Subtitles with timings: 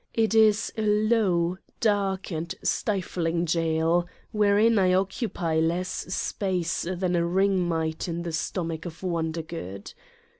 [0.15, 7.23] It is a low, dark and stifling jail, wherein I occupy less space than a
[7.23, 9.93] ring might in the stomach of Wondergood.